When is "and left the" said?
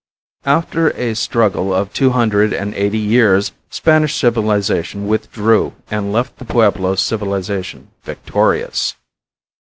5.91-6.45